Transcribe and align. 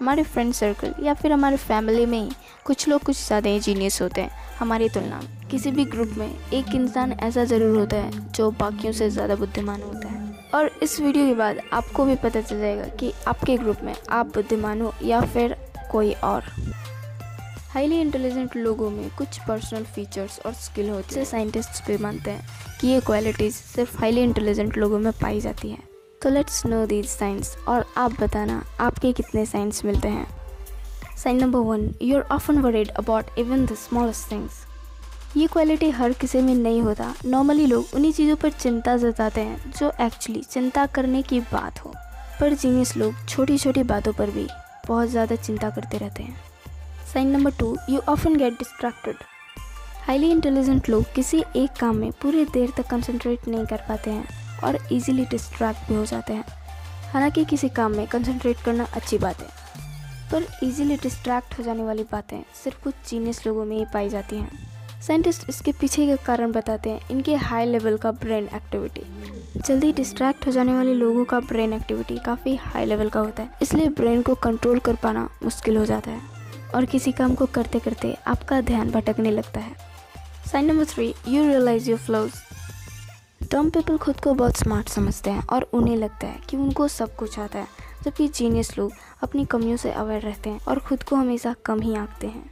हमारे 0.00 0.22
friend 0.22 0.52
circle 0.54 0.94
या 1.02 1.14
फिर 1.14 1.32
हमारे 1.32 1.56
फैमिली 1.56 2.04
में 2.06 2.18
ही 2.18 2.30
कुछ 2.66 2.86
लोग 2.88 3.02
कुछ 3.02 3.16
ज़्यादा 3.16 3.50
ही 3.50 3.60
जीनियस 3.60 4.00
होते 4.02 4.20
हैं, 4.20 4.30
हमारी 4.58 4.88
तुलना 4.88 5.20
में। 5.20 5.48
किसी 5.50 5.70
भी 5.70 5.84
ग्रुप 5.86 6.08
में 6.18 6.28
एक 6.28 6.74
इंसान 6.74 7.12
ऐसा 7.12 7.44
ज़रूर 7.44 7.78
होता 7.78 7.96
है 7.96 8.32
जो 8.32 8.50
बाकियों 8.50 8.92
से 8.92 9.08
ज़्यादा 9.10 9.34
बुद्धिमान 9.36 9.82
होता 9.82 10.08
है। 10.08 10.26
और 10.54 10.70
इस 10.82 10.98
वीडियो 11.00 11.26
के 11.26 11.34
बाद 11.34 11.60
आपको 11.72 12.04
भी 12.04 12.14
पता 12.16 12.40
चल 12.40 12.60
जाएगा 12.60 12.84
कि 12.96 13.12
आपके 13.28 13.56
ग्रुप 13.56 13.82
में 13.84 13.94
आप 14.10 14.34
बुद्धिमान 14.34 14.80
हो 14.82 14.92
या 15.02 15.20
फिर 15.24 15.56
कोई 15.92 16.12
और। 16.14 16.44
हाईली 17.70 18.00
इंटेलिजेंट 18.00 18.56
लोगों 18.56 18.90
में 18.90 19.08
कुछ 19.18 19.38
पर्सनल 19.38 19.84
फीचर्स 19.84 20.38
और 20.46 20.52
स्किल 20.54 20.88
होते 20.90 21.18
हैं। 21.18 21.24
साइंटिस्ट 21.24 21.86
भी 21.86 21.96
मानते 21.98 22.30
हैं 22.30 22.46
कि 22.80 22.88
ये 22.88 23.00
क्वालिटीज़ 23.00 23.54
सिर्फ़ 23.54 23.98
हाईली 23.98 24.22
इंटेलिजेंट 24.22 24.76
लोगों 24.78 24.98
में 24.98 25.12
पाई 25.12 25.40
जाती 25.40 25.70
हैं। 25.70 25.87
तो 26.22 26.30
लेट्स 26.30 26.64
नो 26.66 26.84
दीज 26.86 27.06
साइंस 27.06 27.56
और 27.68 27.84
आप 27.96 28.12
बताना, 28.20 28.62
आपके 28.80 29.12
कितने 29.12 29.44
साइंस 29.46 29.84
मिलते 29.84 30.08
हैं? 30.08 30.26
Sign 31.16 31.36
number 31.36 31.58
one 31.58 31.88
you 32.02 32.16
are 32.16 32.22
often 32.32 32.58
worried 32.58 32.88
about 32.90 33.38
even 33.38 33.64
the 33.66 33.74
smallest 33.74 34.30
things 34.32 34.56
ये 35.36 35.46
क्वालिटी 35.46 35.90
हर 35.90 36.12
किसी 36.12 36.40
में 36.40 36.54
नहीं 36.54 36.80
होता। 36.82 37.12
नॉर्मली 37.26 37.66
लोग 37.66 37.94
उन्हीं 37.94 38.12
चीज़ों 38.12 38.36
पर 38.36 38.50
चिंता 38.50 38.96
जताते 38.96 39.40
हैं, 39.40 39.72
जो 39.72 39.92
एक्चुअली 40.00 40.42
चिंता 40.42 40.86
करने 40.86 41.22
की 41.22 41.40
बात 41.42 41.84
हो। 41.84 41.92
पर 42.40 42.54
जीनियस 42.54 42.96
लोग 42.96 43.14
छोटी 43.28 43.58
छोटी 43.58 43.82
बातों 43.84 44.12
पर 44.12 44.30
भी 44.30 44.46
बहुत 44.88 45.08
ज़्यादा 45.08 45.36
चिंता 45.36 45.70
करते 45.70 45.98
रहते 45.98 46.22
हैं। 46.22 46.36
Sign 47.12 47.28
number 47.28 47.52
two 47.60 47.76
you 47.90 48.00
often 48.08 48.36
get 48.36 48.58
distracted 48.58 49.22
highly 50.06 50.30
intelligent 50.30 50.88
लोग 50.88 51.04
किसी 51.14 51.44
एक 51.56 51.76
काम 51.80 51.96
में 51.96 52.10
पूरी 52.22 52.44
देर 52.44 52.72
तक 52.76 52.90
कंसंट्रेट 52.90 53.48
नहीं 53.48 53.64
कर 53.66 53.84
पाते 53.88 54.10
हैं। 54.10 54.47
और 54.64 54.78
इजीली 54.92 55.24
डिस्ट्रैक्ट 55.26 55.88
भी 55.88 55.94
हो 55.94 56.04
जाते 56.06 56.32
हैं। 56.32 56.44
हालाँकि 57.12 57.44
किसी 57.44 57.68
काम 57.70 57.92
में 57.92 58.06
कंसंट्रेट 58.06 58.60
करना 58.60 58.86
अच्छी 58.86 59.18
बात 59.18 59.40
है, 59.40 59.48
पर 60.32 60.46
इजीली 60.62 60.96
डिस्ट्रैक्ट 60.96 61.58
हो 61.58 61.64
जाने 61.64 61.82
वाली 61.82 62.02
बातें 62.02 62.40
सिर्फ़ 62.54 62.82
कुछ 62.84 62.94
जीनियस 63.08 63.46
लोगों 63.46 63.64
में 63.64 63.76
ही 63.76 63.84
पाई 63.94 64.08
जाती 64.08 64.36
हैं। 64.36 65.00
साइंटिस्ट 65.02 65.48
इसके 65.48 65.72
पीछे 65.72 66.06
का 66.06 66.16
कारण 66.24 66.52
बताते 66.52 66.90
हैं 66.90 67.00
इनके 67.10 67.34
हाई 67.36 67.66
लेवल 67.66 67.96
का 67.96 68.10
ब्रेन 68.14 68.48
एक्टिविटी 68.54 69.02
जल्दी 69.58 69.92
डिस्ट्रैक्ट 69.92 70.46
हो 70.46 70.52
जाने 70.52 70.72
वाले 70.72 70.94
लोगों 70.94 71.24
का 71.24 71.38
ब्रेन 71.42 71.72
एक्टिविटी 71.72 72.16
काफ़ी 72.16 72.54
हाई 72.56 72.84
लेवल 72.84 73.08
का 73.08 73.20
होता 73.20 73.42
है, 73.42 73.50
इसलिए 73.62 73.88
ब्रेन 73.90 74.22
को 74.22 74.34
कंट्रोल 74.36 74.78
कर 74.78 74.94
पाना 74.94 75.28
मुश्किल 75.42 75.76
हो 75.76 75.84
जाता 75.84 76.10
है। 76.10 76.36
और 76.74 76.84
किसी 76.84 77.12
काम 77.12 77.34
को 77.34 77.46
करते 77.46 77.78
करते 77.78 78.16
आपका 78.26 78.60
ध्यान 78.60 78.90
भटकने 78.90 79.30
लगता 79.30 79.60
है। 79.60 79.72
Sign 80.52 80.66
number 80.66 80.84
three 80.84 81.06
you 81.28 81.42
realise 81.42 81.90
your 81.90 81.98
flaws 81.98 82.32
term 83.50 83.68
people 83.70 83.96
खुद 83.96 84.18
को 84.20 84.32
बहुत 84.34 84.56
स्मार्ट 84.56 84.88
समझते 84.88 85.30
हैं 85.30 85.46
और 85.46 85.62
उन्हें 85.74 85.96
लगता 85.96 86.26
है 86.26 86.40
कि 86.48 86.56
उनको 86.56 86.86
सब 86.88 87.14
कुछ 87.16 87.38
आता 87.38 87.58
है, 87.58 87.66
जबकि 88.04 88.26
जीनियस 88.28 88.76
लोग 88.78 88.92
अपनी 89.22 89.44
कमियों 89.44 89.76
से 89.76 89.92
अवेयर 89.92 90.22
रहते 90.22 90.50
हैं 90.50 90.60
और 90.68 90.78
ख़ुद 90.78 91.02
को 91.02 91.16
हमेशा 91.16 91.54
कम 91.66 91.80
ही 91.80 91.94
आंकते 91.96 92.26
हैं। 92.26 92.50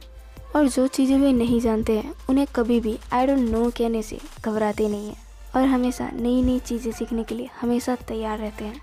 और 0.55 0.67
जो 0.67 0.87
चीज़ें 0.87 1.17
वे 1.19 1.31
नहीं 1.33 1.59
जानते 1.61 1.97
हैं, 1.97 2.13
उन्हें 2.29 2.47
कभी 2.55 2.79
भी 2.79 2.97
आई 3.13 3.27
डोंट 3.27 3.39
नो 3.41 3.69
कहने 3.77 4.01
से 4.01 4.19
घबराते 4.41 4.87
नहीं 4.87 5.07
हैं 5.07 5.17
और 5.55 5.67
हमेशा 5.67 6.09
नई 6.13 6.41
नई 6.41 6.59
चीज़ें 6.59 6.91
सीखने 6.91 7.23
के 7.23 7.35
लिए 7.35 7.49
हमेशा 7.61 7.95
तैयार 8.07 8.39
रहते 8.39 8.65
हैं। 8.65 8.81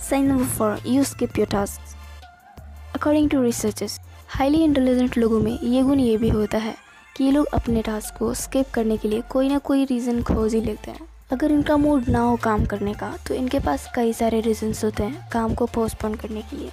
Sign 0.00 0.26
number 0.26 0.44
four 0.48 0.82
you 0.86 1.04
skip 1.04 1.38
your 1.38 1.48
task 1.48 2.96
according 2.96 3.30
to 3.30 3.42
researches 3.42 3.98
highly 4.28 4.64
intelligent 4.64 5.18
लोगों 5.18 5.40
में 5.40 5.58
ये 5.60 5.82
गुण 5.82 6.00
ये 6.00 6.16
भी 6.16 6.28
होता 6.30 6.58
है 6.58 6.76
कि 7.16 7.24
ये 7.24 7.30
लोग 7.30 7.46
अपने 7.54 7.82
टास्क 7.82 8.18
को 8.18 8.34
स्किप 8.36 8.70
करने 8.74 8.96
के 8.96 9.08
लिए 9.08 9.22
कोई 9.30 9.48
ना 9.48 9.58
कोई 9.60 9.84
रीज़न 9.84 10.22
खोज 10.24 10.54
ही 10.54 10.60
लेते 10.60 10.90
हैं। 10.90 11.13
अगर 11.30 11.52
इनका 11.52 11.76
मूड 11.76 12.08
ना 12.08 12.20
हो 12.20 12.36
काम 12.36 12.64
करने 12.66 12.92
का 12.94 13.12
तो 13.26 13.34
इनके 13.34 13.58
पास 13.60 13.88
कई 13.94 14.12
सारे 14.12 14.40
रीजंस 14.40 14.84
होते 14.84 15.02
हैं 15.02 15.28
काम 15.30 15.54
को 15.54 15.66
पोस्टपोन 15.66 16.14
करने 16.14 16.42
के 16.42 16.56
लिए। 16.56 16.70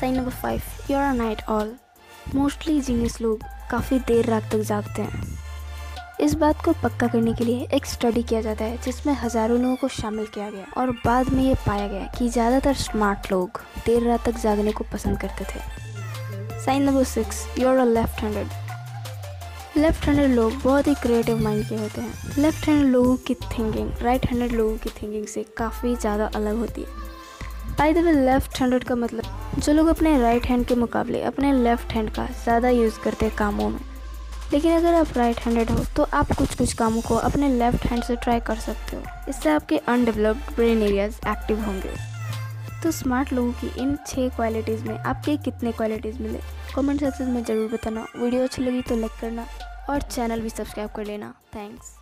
Sign 0.00 0.16
number 0.16 0.30
five 0.32 0.62
you're 0.90 1.00
are 1.00 1.14
night 1.14 1.42
owl 1.50 1.74
mostly 2.34 2.80
genius 2.80 3.20
लोग 3.20 3.42
काफ़ी 3.70 3.98
देर 4.00 4.26
रात 4.26 4.50
तक 4.52 4.60
जागते 4.62 5.02
हैं। 5.02 5.22
इस 6.20 6.34
बात 6.34 6.64
को 6.64 6.72
पक्का 6.82 7.06
करने 7.06 7.32
के 7.34 7.44
लिए 7.44 7.66
एक 7.74 7.86
स्टडी 7.86 8.22
किया 8.22 8.40
जाता 8.40 8.64
है, 8.64 8.76
जिसमें 8.76 9.14
हज़ारों 9.14 9.58
लोगों 9.60 9.76
को 9.76 9.88
शामिल 9.90 10.26
किया 10.26 10.50
गया 10.50 10.66
और 10.76 10.90
बाद 10.96 11.28
में 11.28 11.42
ये 11.42 11.54
पाया 11.66 11.86
गया 11.88 12.06
कि 12.18 12.28
ज़्यादातर 12.28 12.74
स्मार्ट 12.76 13.30
लोग 13.32 13.60
देर 13.86 14.02
रात 14.02 14.24
तक 14.26 14.38
जागने 14.40 14.72
को 14.72 14.84
पसंद 14.92 15.20
करते 15.20 15.44
थे। 15.44 16.60
Sign 16.60 16.82
number 16.82 17.04
six 17.06 17.46
you're 17.58 17.78
a 17.78 17.84
left 17.84 18.22
handed 18.22 18.48
left 19.76 20.04
handed 20.06 20.30
लोग 20.30 20.52
बहुत 20.62 20.86
ही 20.88 20.94
क्रिएटिव 20.94 21.38
माइंड 21.42 21.64
के 21.68 21.74
होते 21.74 22.00
हैं। 22.00 22.34
लेफ़्ट 22.38 22.66
हैंडेड 22.68 22.90
लोगों 22.90 23.14
की 23.26 23.34
थिंकिंग 23.34 23.90
राइट 24.02 24.26
हैंडेड 24.26 24.52
लोगों 24.52 24.76
की 24.78 24.90
थिंकिंग 24.92 25.26
से 25.26 25.44
काफ़ी 25.58 25.94
ज़्यादा 25.96 26.26
अलग 26.36 26.56
होती 26.56 26.80
है। 26.80 27.10
By 27.78 27.92
the 27.92 27.98
way 27.98 28.12
left 28.14 28.60
handed 28.60 28.84
का 28.84 28.94
मतलब 28.94 29.58
जो 29.58 29.72
लोग 29.72 29.86
अपने 29.86 30.16
राइट 30.22 30.46
हैंड 30.46 30.66
के 30.66 30.74
मुकाबले 30.74 31.22
अपने 31.22 31.52
लेफ़्ट 31.52 31.92
हैंड 31.92 32.10
का 32.10 32.26
ज़्यादा 32.44 32.68
यूज़ 32.68 33.00
करते 33.04 33.26
हैं 33.26 33.34
कामों 33.36 33.68
में। 33.70 33.80
लेकिन 34.52 34.76
अगर 34.76 34.94
आप 34.94 35.16
राइट 35.16 35.40
हैंडेड 35.40 35.70
हो 35.70 35.84
तो 35.96 36.06
आप 36.14 36.32
कुछ 36.38 36.54
कुछ 36.54 36.72
कामों 36.72 37.02
को 37.02 37.14
अपने 37.16 37.48
लेफ़्ट 37.48 37.86
हैंड 37.86 38.02
से 38.04 38.16
ट्राई 38.16 38.40
कर 38.40 38.56
सकते 38.60 38.96
हो। 38.96 39.02
इससे 39.28 39.50
आपके 39.50 39.78
अनडेवलप्ड 39.78 40.54
ब्रेन 40.56 40.82
एरियाज़ 40.82 41.28
एक्टिव 41.28 41.64
होंगे। 41.64 41.94
तो 42.82 42.90
स्मार्ट 42.90 43.32
लोगों 43.32 43.52
की 43.54 43.72
इन 43.80 43.96
छः 44.06 44.28
क्वालिटीज़ 44.28 44.84
में 44.84 44.96
आपके 44.96 45.36
कितने 45.44 45.72
क्वालिटीज़ 45.72 46.22
मिले? 46.22 46.38
कमेंट 46.74 47.00
सेक्शन 47.00 47.30
में 47.30 47.42
ज़रूर 47.44 47.70
बताना। 47.72 48.06
वीडियो 48.16 48.42
अच्छी 48.44 48.62
लगी 48.62 48.80
तो 48.82 48.96
लाइक 48.96 49.20
करना। 49.20 49.46
और 49.90 50.00
चैनल 50.00 50.40
भी 50.40 50.50
सब्सक्राइब 50.50 50.90
कर 50.90 51.04
लेना। 51.04 51.34
थैंक्स। 51.54 51.96